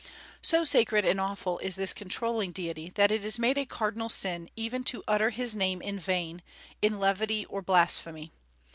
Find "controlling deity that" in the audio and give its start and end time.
1.93-3.11